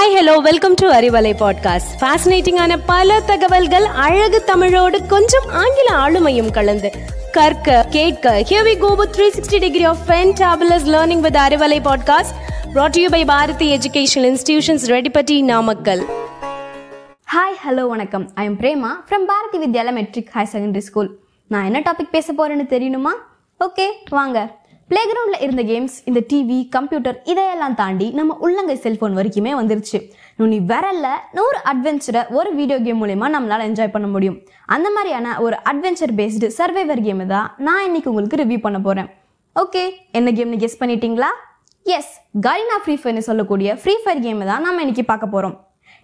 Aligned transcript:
Hi 0.00 0.18
hello 0.18 0.36
welcome 0.36 0.74
to 0.74 0.90
Arivalai 0.92 1.32
podcast 1.34 2.00
ஃபேசினேட்டிங்கான 2.00 2.78
பல 2.86 3.20
தகவல்கள் 3.20 3.84
அழகு 3.84 4.44
தமிழோடு 4.44 5.06
கொஞ்சம் 5.06 5.48
ஆங்கில 5.48 5.94
ஆளுமையும் 5.94 6.52
கலந்து. 6.52 6.92
கற்க 7.32 7.86
கேட்க 7.90 8.44
here 8.48 8.62
we 8.62 8.78
go 8.78 8.94
with 8.94 9.16
360 9.16 9.58
degree 9.58 9.84
of 9.84 9.96
fantabulous 10.06 10.84
learning 10.84 11.20
with 11.20 11.36
Arivalai 11.36 11.92
podcast 11.92 12.34
brought 12.74 12.88
to 12.88 13.00
you 13.00 13.10
by 13.10 13.24
Bharathi 13.24 13.76
educational 13.76 14.36
institutions 14.36 14.86
Reddipatti 14.86 15.42
Namakkal 15.42 16.04
hi 17.32 17.68
hello 17.68 17.88
வணக்கம். 17.88 18.30
I 18.34 18.44
am 18.44 18.60
Prema 18.60 18.88
from 19.08 19.26
Bharathi 19.26 19.58
Vidyalaya 19.58 19.92
matric 19.92 20.30
high 20.30 20.46
secondary 20.52 20.78
school 20.78 21.18
நான் 21.46 21.64
என்ன 21.64 21.80
topic 21.80 22.10
பேச 22.10 22.32
போறேன்னு 22.32 22.60
தெரியணுமா 22.60 23.12
okay 23.64 23.86
வாங்க. 24.08 24.58
Play 24.90 25.02
கிரவுண்டில் 25.08 25.42
இருந்த 25.44 25.62
games 25.68 25.96
இந்த 26.10 26.20
டிவி 26.30 26.56
கம்ப்யூட்டர் 26.76 27.18
இதையெல்லாம் 27.32 27.74
தாண்டி 27.80 28.06
நம்ம 28.18 28.36
உள்ளங்கை 28.44 28.74
செல்ஃபோன் 28.84 29.12
வரைக்குமே 29.18 29.52
வந்துருச்சு. 29.58 29.98
நுனி 30.38 30.58
விரல்ல 30.70 31.08
நூறு 31.36 31.58
அட்வென்ச்சரை 31.70 32.22
ஒரு 32.38 32.50
வீடியோ 32.56 32.78
கேம் 32.86 32.98
மூலயமா 33.02 33.26
நம்மளால் 33.34 33.64
என்ஜாய் 33.66 33.92
பண்ண 33.96 34.06
முடியும். 34.14 34.38
அந்த 34.76 34.88
மாதிரியான 34.96 35.36
ஒரு 35.44 35.58
அட்வென்ச்சர் 35.72 36.14
பேஸ்டு 36.20 36.48
சர்வைவர் 36.56 37.02
கேமை 37.06 37.26
தான் 37.34 37.46
நான் 37.68 37.84
இன்னைக்கு 37.88 38.10
உங்களுக்கு 38.12 38.40
ரிவ்யூ 38.42 38.58
பண்ண 38.66 38.80
போகிறேன் 38.86 39.08
ஓகே 39.62 39.84
என்ன 40.20 40.32
கேம்னு 40.38 40.60
கெஸ் 40.64 40.76
பண்ணிட்டீங்களா? 40.82 41.30
எஸ் 41.98 42.12
கரினா 42.48 42.78
ஃப்ரீ 42.82 42.96
ஃபயர்னு 43.02 43.24
சொல்லக்கூடிய 43.28 43.78
ஃப்ரீ 43.84 43.96
ஃபயர் 44.02 44.24
கேமை 44.26 44.48
தான் 44.52 44.66
நம்ம 44.68 44.84
இன்னைக்கு 44.86 45.06
பார்க்க 45.12 45.34
போகிறோம் 45.36 45.56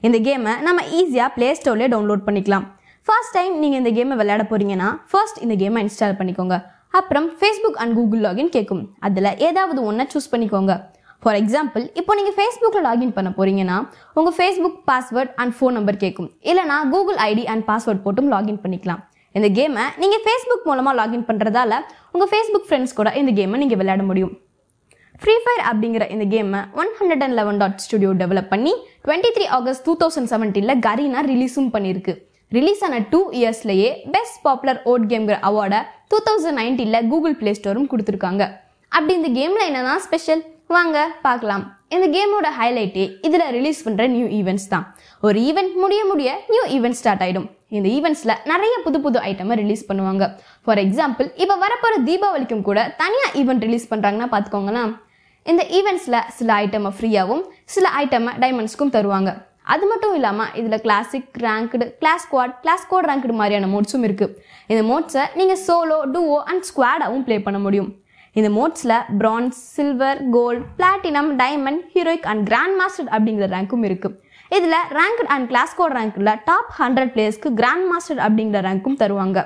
இந்த 0.09 0.21
கேமை 0.29 0.55
நம்ம 0.69 0.87
ஈஸியாக 1.01 1.29
ப்ளே 1.39 1.51
ஸ்டோர்லேயே 1.59 1.91
டவுன்லோட் 1.97 2.25
பண்ணிக்கலாம். 2.29 2.69
ஃபர்ஸ்ட் 3.09 3.37
டைம் 3.41 3.53
நீங்கள் 3.65 3.81
இந்த 3.83 3.91
கேமை 3.99 4.15
விளையாட 4.23 4.47
போகிறீங்கன்னா 4.53 4.89
ஃபர்ஸ்ட் 5.11 5.43
இந்த 5.47 5.57
கேமை 5.65 5.83
இன்ஸ்டால் 5.87 6.19
பண்ணிக்கோங்க. 6.23 6.57
அப்புறம் 6.99 7.27
ஃபேஸ்புக் 7.39 7.79
அண்ட் 7.83 7.95
கூகுள் 7.99 8.23
லாகின் 8.27 8.53
கேட்கும். 8.57 8.85
அதில் 9.07 9.31
ஏதாவது 9.47 9.81
ஒன்றை 9.89 10.05
சூஸ் 10.13 10.31
பண்ணிக்கோங்க. 10.33 10.75
ஃபார் 11.23 11.37
எக்ஸாம்பிள் 11.41 11.85
இப்போ 12.01 12.13
நீங்கள் 12.19 12.37
ஃபேஸ்புக்கில் 12.39 12.87
லாகின் 12.89 13.15
பண்ண 13.17 13.31
போகிறீங்கன்னா 13.37 13.77
உங்கள் 14.19 14.37
Facebook 14.39 14.79
password 14.91 15.33
and 15.43 15.55
phone 15.59 15.77
number 15.79 16.01
கேட்கும். 16.05 16.31
இல்லைனா 16.51 16.79
கூகுள் 16.95 17.19
ஐடி 17.29 17.45
அண்ட் 17.53 17.65
பாஸ்வேர்ட் 17.71 18.03
போட்டும் 18.07 18.31
லாகின் 18.35 18.61
பண்ணிக்கலாம். 18.65 19.03
இந்த 19.35 19.49
கேமை 19.59 19.85
நீங்கள் 20.03 20.23
ஃபேஸ்புக் 20.25 20.67
மூலமாக 20.71 20.95
லாகின் 21.01 21.25
பண்ணுறதால 21.31 21.79
உங்கள் 22.15 22.31
ஃபேஸ்புக் 22.33 22.67
ஃப்ரெண்ட்ஸ் 22.69 22.97
கூட 22.99 23.09
இந்த 23.23 23.33
கேமை 23.39 23.59
நீங்கள் 23.63 23.81
விளையாட 23.81 24.05
முடியும். 24.11 24.35
ஃப்ரீ 25.23 25.35
ஃபயர் 25.43 25.65
அப்படிங்கிற 25.69 26.05
இந்த 26.15 26.25
கேமை 26.33 26.61
one 26.81 26.91
hundred 26.99 27.23
and 27.27 27.37
eleven 27.41 27.61
dot 27.63 27.79
studio 27.85 28.11
develop 28.23 28.51
பண்ணி 28.55 28.73
twenty 29.05 29.31
three 29.37 29.45
August 29.59 29.85
two 29.89 29.93
thousand 30.03 30.31
செவன்டீனில் 30.33 30.81
Garena 30.87 31.21
ரிலீஸும் 31.33 31.71
பண்ணியிருக்கு 31.77 32.15
ரிலீஸ் 32.55 32.83
ஆன 32.87 32.99
டூ 33.13 33.21
இயர்ஸ்லேயே 33.39 33.89
பெஸ்ட் 34.15 34.39
பாப்புலர் 34.45 34.79
ஓட் 34.91 35.07
கேம்ங்கிற 35.13 35.37
அவார்டை 35.49 35.81
டூ 36.11 36.19
தௌசண்ட் 36.27 36.59
நைன்டீனில் 36.61 37.07
கூகுள் 37.13 37.35
ப்ளே 37.41 37.53
ஸ்டோரும் 37.59 37.89
கொடுத்துருக்காங்க. 37.93 38.43
அப்படி 38.97 39.13
இந்த 39.21 39.31
கேமில் 39.39 39.67
என்னதான் 39.69 40.03
ஸ்பெஷல் 40.05 40.43
வாங்க 40.75 40.99
பார்க்கலாம். 41.25 41.65
இந்த 41.95 42.07
கேமோட 42.15 42.49
ஹைலைட்டே 42.59 43.05
இதில் 43.27 43.45
ரிலீஸ் 43.57 43.81
பண்ணுற 43.87 44.05
நியூ 44.15 44.27
ஈவெண்ட்ஸ் 44.39 44.69
தான். 44.75 44.85
ஒரு 45.27 45.39
ஈவெண்ட் 45.49 45.75
முடிய 45.83 46.01
முடிய 46.11 46.31
நியூ 46.53 46.63
ஈவெண்ட் 46.77 46.99
ஸ்டார்ட் 47.01 47.25
ஆகிடும் 47.27 47.49
இந்த 47.77 47.87
ஈவெண்ட்ஸில் 47.97 48.35
நிறைய 48.53 48.75
புது 48.87 49.01
புது 49.05 49.19
ஐட்டமை 49.31 49.57
ரிலீஸ் 49.63 49.85
பண்ணுவாங்க. 49.91 50.25
ஃபார் 50.65 50.83
எக்ஸாம்பிள் 50.85 51.29
இப்போ 51.43 51.57
வரப்போகிற 51.65 51.99
தீபாவளிக்கும் 52.09 52.65
கூட 52.69 52.81
தனியாக 53.03 53.35
ஈவெண்ட் 53.43 53.67
ரிலீஸ் 53.69 53.91
பண்ணுறாங்கன்னா 53.93 54.29
பார்த்துக்கோங்களேன். 54.35 54.93
இந்த 55.47 55.65
ஈவெண்ட்ஸில் 55.79 56.21
சில 56.39 56.49
ஐட்டமை 56.65 56.93
ஃப்ரீயாகவும் 56.99 57.45
சில 57.75 57.89
ஐட்டமை 58.05 58.33
டைமண்ட்ஸ்க்கும் 58.45 58.95
தருவாங்க. 58.97 59.33
அது 59.73 59.85
மட்டும் 59.91 60.15
இல்லாமல் 60.17 60.51
இதில் 60.59 60.83
classic 60.87 61.39
ranked 61.45 61.87
clash 62.01 62.25
squad 62.25 62.53
clash 62.65 62.85
squad 62.91 63.09
ranked 63.11 63.37
மாதிரியான 63.41 63.71
மோட்ஸும் 63.73 64.05
இருக்குது 64.09 64.35
இந்த 64.73 64.83
மோட்ஸை 64.91 65.25
நீங்கள் 65.39 65.61
சோலோ 65.69 65.97
டூவோ 66.15 66.37
அண்ட் 66.51 66.67
ஸ்குவாடாகவும் 66.69 67.25
ப்ளே 67.29 67.39
பண்ண 67.47 67.59
முடியும். 67.65 67.89
இந்த 68.39 68.49
மோட்ஸில் 68.59 68.95
bronze 69.21 69.59
silver 69.77 70.21
gold 70.37 70.65
platinum 70.79 71.31
diamond 71.43 71.83
heroic 71.95 72.27
and 72.33 72.43
grand 72.51 72.77
master 72.81 73.11
அப்படிங்கிற 73.17 73.47
ரேங்க்கும் 73.55 73.85
இருக்குது 73.89 74.17
இதில் 74.57 74.79
ரேங்க்டு 74.99 75.29
அண்ட் 75.35 75.47
கிளாஸ் 75.53 75.73
கோட் 75.79 75.97
ரேங்க்கில் 75.99 76.33
டாப் 76.51 76.71
ஹண்ட்ரட் 76.81 77.13
பிளேயர்ஸ்க்கு 77.15 77.53
கிராண்ட் 77.61 77.87
மாஸ்டர் 77.93 78.21
அப்படிங்கிற 78.27 78.61
ரேங்க்கும் 78.69 78.99
தருவாங்க. 79.03 79.39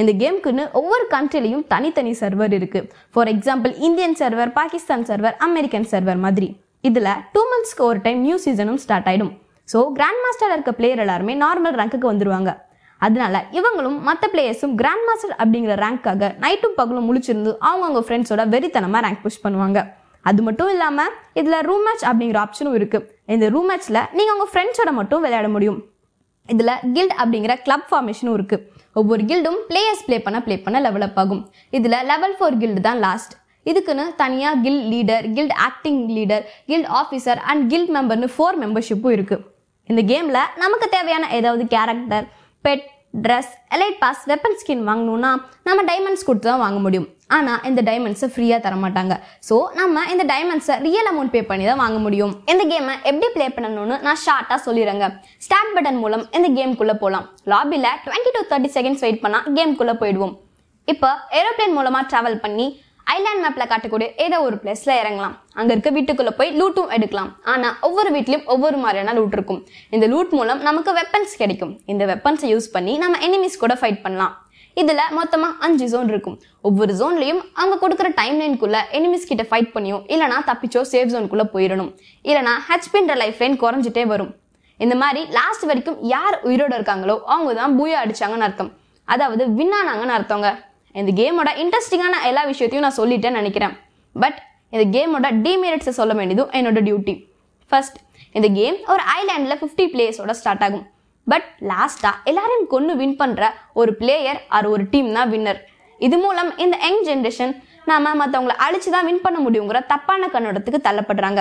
இந்த 0.00 0.12
கேமுக்குன்னு 0.22 0.64
ஒவ்வொரு 0.80 1.06
கண்ட்ரிலையும் 1.14 1.64
தனித்தனி 1.72 2.14
சர்வர் 2.22 2.54
இருக்குது 2.58 2.88
for 3.14 3.30
example 3.34 3.74
Indian 3.88 4.18
server 4.22 4.52
Pakistan 4.58 5.06
server 5.10 5.38
American 5.48 5.88
server 5.92 6.20
மாதிரி. 6.26 6.50
இதில் 6.88 7.12
டூ 7.34 7.42
மந்த்ஸ்க்கு 7.52 7.84
ஒரு 7.90 8.00
டைம் 8.08 8.20
நியூ 8.26 8.38
சீசனும் 8.46 8.82
ஸ்டார்ட் 8.84 9.08
ஆகிடும் 9.10 9.32
ஸோ 9.72 9.80
கிராண்ட் 9.96 10.22
மாஸ்டரில் 10.24 10.56
இருக்க 10.56 10.72
பிளேயர் 10.78 11.02
எல்லாருமே 11.04 11.34
நார்மல் 11.44 11.78
ரேங்க்குக்கு 11.80 12.12
வந்துடுவாங்க 12.12 12.50
அதனால 13.00 13.36
இவங்களும் 13.58 13.98
மற்ற 14.08 14.24
பிளேயர்ஸும் 14.32 14.74
கிராண்ட் 14.80 15.04
மாஸ்டர் 15.08 15.34
அப்படிங்கிற 15.42 15.74
ரேங்க்காக 15.84 16.28
நைட்டும் 16.44 16.76
பகலும் 16.80 17.06
முழிச்சிருந்து 17.08 17.52
அவங்கவுங்க 17.68 18.02
ஃப்ரெண்ட்ஸோட 18.06 18.42
வெறித்தனமாக 18.52 19.00
ரேங்க் 19.06 19.24
புஷ் 19.24 19.42
பண்ணுவாங்க. 19.44 19.78
அது 20.24 20.40
மட்டும் 20.46 20.70
இல்லாமல் 20.74 21.14
இதில் 21.40 21.58
ரூம் 21.68 21.84
மேட்ச் 21.86 22.04
அப்படிங்கிற 22.10 22.38
ஆப்ஷனும் 22.44 22.76
இருக்குது 22.78 23.06
இந்த 23.34 23.46
ரூம் 23.54 23.68
மேட்ச்சில் 23.70 24.00
நீங்கள் 24.18 24.34
உங்கள் 24.34 24.50
ஃப்ரெண்ட்ஸோட 24.52 24.90
மட்டும் 24.98 25.22
விளையாட 25.24 25.48
முடியும். 25.54 25.78
இதில் 26.48 26.74
கில்ட் 26.96 27.16
அப்படிங்கிற 27.22 27.54
கிளப் 27.66 27.88
ஃபார்மேஷனும் 27.90 28.36
இருக்குது 28.38 28.64
ஒவ்வொரு 29.00 29.22
கில்டும் 29.30 29.58
பிளேயர்ஸ் 29.70 30.04
ப்ளே 30.06 30.16
பண்ண 30.26 30.38
ப்ளே 30.46 30.56
பண்ண 30.66 30.78
லெவலப் 30.86 31.18
ஆகும். 31.22 31.42
இதில் 31.78 31.98
லெவல் 32.12 32.36
ஃபோர் 32.38 32.58
கில்டு 32.62 32.82
தான் 32.88 33.00
லாஸ்ட் 33.06 33.34
இதுக்குன்னு 33.66 34.04
தனியாக 34.22 34.60
guild 34.64 34.86
leader 34.92 35.26
guild 35.36 35.56
acting 35.68 36.00
leader 36.16 36.44
guild 36.70 36.90
officer 37.00 37.40
and 37.50 37.64
guild 37.72 37.92
மெம்பர்னு 37.96 38.28
four 38.36 38.58
மெம்பர்ஷிப்பும் 38.64 39.14
இருக்குது 39.16 39.44
இந்த 39.90 40.02
கேமில் 40.10 40.42
நமக்கு 40.62 40.86
தேவையான 40.96 41.28
ஏதாவது 41.38 41.64
character 41.74 42.26
pet 42.64 42.84
dress 43.24 43.50
elite 43.76 43.96
pass 44.02 44.20
weapon 44.30 44.56
skin 44.60 44.84
வாங்கணும்னா 44.88 45.30
நம்ம 45.68 45.80
டைமண்ட்ஸ் 45.88 46.24
கொடுத்து 46.28 46.48
தான் 46.50 46.62
வாங்க 46.62 46.78
முடியும். 46.84 47.08
ஆனால் 47.36 47.60
இந்த 47.68 47.80
டைமண்ட்ஸை 47.88 48.28
ஃப்ரீயாக 48.34 48.60
தர 48.66 48.74
மாட்டாங்க 48.84 49.14
ஸோ 49.48 49.56
நம்ம 49.80 50.04
இந்த 50.12 50.24
டைமண்ட்ஸை 50.30 50.74
ரியல் 50.86 51.08
அமௌண்ட் 51.10 51.32
பே 51.34 51.40
பண்ணி 51.50 51.64
தான் 51.70 51.82
வாங்க 51.82 51.98
முடியும். 52.04 52.32
இந்த 52.52 52.62
கேமை 52.70 52.94
எப்படி 53.10 53.28
ப்ளே 53.34 53.46
பண்ணணும்னு 53.56 53.98
நான் 54.06 54.20
ஷார்ட்டாக 54.24 54.58
சொல்லிடுறேங்க. 54.66 55.08
ஸ்டார்ட் 55.46 55.74
பட்டன் 55.76 56.00
மூலம் 56.04 56.24
இந்த 56.38 56.48
கேம்குள்ளே 56.58 56.96
போகலாம் 57.02 57.26
லாபியில் 57.52 57.90
twenty 58.06 58.32
to 58.36 58.42
thirty 58.52 58.70
seconds 58.76 59.04
wait 59.06 59.22
பண்ணால் 59.24 59.46
கேம்குள்ளே 59.58 59.96
போயிடுவோம். 60.02 60.34
இப்போ 60.92 61.10
ஏரோப்ளேன் 61.40 61.76
மூலமாக 61.78 62.04
ட்ராவல் 62.12 62.42
பண்ணி 62.44 62.68
ஐலாண்ட் 63.14 63.42
மேப்பில் 63.44 63.70
காட்டக்கூடிய 63.70 64.08
ஏதோ 64.24 64.36
ஒரு 64.46 64.56
பிளேஸில் 64.62 64.92
இறங்கலாம். 65.00 65.34
அங்கே 65.58 65.72
இருக்க 65.74 65.90
வீட்டுக்குள்ளே 65.96 66.32
போய் 66.38 66.50
லூட்டும் 66.60 66.92
எடுக்கலாம். 66.96 67.30
ஆனால் 67.52 67.74
ஒவ்வொரு 67.86 68.10
வீட்லேயும் 68.16 68.46
ஒவ்வொரு 68.54 68.78
மாதிரியான 68.84 69.14
லூட் 69.18 69.34
இருக்கும். 69.38 69.60
இந்த 69.94 70.06
லூட் 70.12 70.32
மூலம் 70.38 70.60
நமக்கு 70.68 70.92
வெப்பன்ஸ் 71.00 71.34
கிடைக்கும். 71.42 71.74
இந்த 71.92 72.04
வெப்பன்ஸை 72.12 72.50
யூஸ் 72.54 72.68
பண்ணி 72.76 72.94
நம்ம 73.02 73.18
எனிமிஸ் 73.28 73.60
கூட 73.64 73.76
ஃபைட் 73.80 74.00
பண்ணலாம். 74.06 74.34
இதில் 74.82 75.02
மொத்தமாக 75.18 75.54
அஞ்சு 75.66 75.86
ஜோன் 75.92 76.10
இருக்கும். 76.12 76.36
ஒவ்வொரு 76.68 76.92
ஜோன்லையும் 77.00 77.40
அவங்க 77.60 77.76
கொடுக்குற 77.82 78.10
டைம் 78.20 78.38
லைனுக்குள்ளே 78.42 78.80
எனிமிஸ் 78.98 79.28
கிட்ட 79.30 79.44
ஃபைட் 79.50 79.70
பண்ணியோ 79.74 79.98
இல்லைனா 80.14 80.38
தப்பிச்சோ 80.50 80.82
சேஃப் 80.92 81.12
ஜோனுக்குள்ளே 81.14 81.46
போயிடணும். 81.54 81.90
இல்லைனா 82.30 82.54
ஹெச்பின்ற 82.68 83.14
லைஃப் 83.22 83.40
லைன் 83.44 83.60
குறைஞ்சிட்டே 83.64 84.04
வரும். 84.12 84.32
இந்த 84.84 84.94
மாதிரி 85.02 85.22
லாஸ்ட் 85.38 85.64
வரைக்கும் 85.70 85.98
யார் 86.14 86.36
உயிரோட 86.48 86.72
இருக்காங்களோ 86.78 87.16
அவங்க 87.32 87.50
தான் 87.60 87.74
பூயா 87.80 87.98
அடிச்சாங்கன்னு 88.04 88.46
அர்த்தம். 88.48 88.70
அதாவது 89.08 89.44
வின்னானாங்கன்னு 89.58 90.14
அர்த்தங்க. 90.18 90.48
இந்த 91.00 91.10
கேமோட 91.20 91.50
இன்ட்ரெஸ்டிங்கான 91.62 92.14
எல்லா 92.30 92.42
விஷயத்தையும் 92.52 92.86
நான் 92.86 92.98
சொல்லிட்டேன்னு 93.00 93.40
நினைக்கிறேன். 93.40 93.74
பட் 94.22 94.38
இந்த 94.74 94.84
கேமோட 94.96 95.26
டிமெரிட்ஸை 95.44 95.94
சொல்ல 96.00 96.12
வேண்டியதும் 96.18 96.50
என்னோட 96.58 96.80
டியூட்டி 96.88 97.14
ஃபர்ஸ்ட் 97.70 97.98
இந்த 98.38 98.48
கேம் 98.58 98.76
ஒரு 98.92 99.02
ஐலாண்டில் 99.18 99.58
ஃபிஃப்டி 99.60 99.84
பிளேயர்ஸோட 99.94 100.32
ஸ்டார்ட் 100.40 100.64
ஆகும். 100.66 100.84
பட் 101.26 101.48
லாஸ்ட்டாக 101.70 102.28
எல்லாரையும் 102.30 102.68
கொண்டு 102.74 102.92
வின் 103.00 103.18
பண்ணுற 103.20 103.42
ஒரு 103.80 103.90
பிளேயர் 104.00 104.38
ஆர் 104.56 104.68
ஒரு 104.74 104.84
டீம் 104.92 105.10
தான் 105.16 105.30
வின்னர் 105.34 105.60
இது 106.06 106.16
மூலம் 106.22 106.50
இந்த 106.64 106.76
யங் 106.84 107.02
ஜென்ரேஷன் 107.08 107.52
நாம 107.90 108.14
மற்றவங்களை 108.20 108.54
அழிச்சு 108.64 108.90
தான் 108.94 109.06
வின் 109.08 109.24
பண்ண 109.24 109.38
முடியுங்கிற 109.44 109.78
தப்பான 109.92 110.28
கண்ணோட்டத்துக்கு 110.34 110.80
தள்ளப்படுறாங்க. 110.86 111.40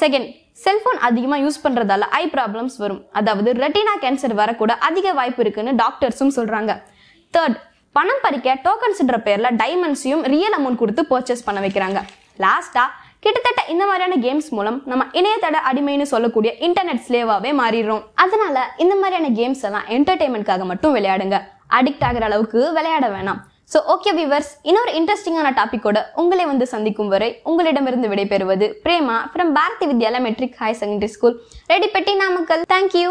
செகண்ட் 0.00 0.28
செல்ஃபோன் 0.64 0.98
அதிகமாக 1.08 1.42
யூஸ் 1.44 1.62
பண்ணுறதால 1.64 2.06
ஐ 2.20 2.24
ப்ராப்ளம்ஸ் 2.36 2.76
வரும். 2.82 3.02
அதாவது 3.18 3.50
ரெட்டினா 3.62 3.94
கேன்சர் 4.04 4.34
வரக்கூட 4.40 4.72
அதிக 4.88 5.12
வாய்ப்பு 5.18 5.42
இருக்குன்னு 5.44 5.74
டாக்டர்ஸும் 5.82 6.34
சொல்கிறாங்க 6.38 6.74
தேர்ட் 7.34 7.56
பணம் 7.98 8.22
பறிக்க 8.24 8.48
டோக்கன்ஸ்ன்ற 8.68 9.18
பேரில் 9.26 9.54
டைமண்ட்ஸையும் 9.60 10.24
ரியல் 10.32 10.56
அமௌண்ட் 10.56 10.80
கொடுத்து 10.80 11.02
பர்ச்சேஸ் 11.12 11.46
பண்ண 11.46 11.58
வைக்கிறாங்க. 11.66 11.98
லாஸ்ட்டாக 12.44 12.88
கிட்டத்தட்ட 13.24 13.60
இந்த 13.72 13.84
மாதிரியான 13.88 14.16
கேம்ஸ் 14.24 14.50
மூலம் 14.56 14.76
நம்ம 14.90 15.04
இணையதட 15.18 15.56
அடிமைன்னு 15.68 16.06
சொல்லக்கூடிய 16.12 16.50
இன்டர்நெட் 16.66 17.02
ஸ்லேவாகவே 17.06 17.50
மாறிடுறோம். 17.60 18.02
அதனால 18.24 18.56
இந்த 18.82 18.94
மாதிரியான 19.00 19.30
கேம்ஸ் 19.38 19.64
எல்லாம் 19.68 19.88
என்டர்டைன்மெண்ட்காக 19.96 20.66
மட்டும் 20.72 20.94
விளையாடுங்க. 20.96 21.38
அடிக்ட் 21.78 22.04
ஆகிற 22.08 22.26
அளவுக்கு 22.28 22.60
விளையாட 22.76 23.06
வேணாம். 23.14 23.40
ஸோ 23.72 23.80
ஓகே 23.94 24.12
விவர்ஸ் 24.18 24.52
இன்னொரு 24.68 24.92
இன்ட்ரெஸ்டிங்கான 24.98 25.48
டாப்பிக்கோட 25.58 25.98
உங்களை 26.22 26.44
வந்து 26.50 26.68
சந்திக்கும் 26.74 27.10
வரை 27.14 27.30
உங்களிடமிருந்து 27.50 28.10
விடைபெறுவது 28.12 28.68
Prema 28.84 29.16
from 29.32 29.52
Bharathi 29.56 29.88
Vidyalaya 29.90 30.22
matric 30.28 30.56
higher 30.60 30.78
secondary 30.82 31.10
school 31.16 31.36
Reddipatti 31.72 32.14
Namakkal. 32.22 32.64
Thank you 32.74 33.10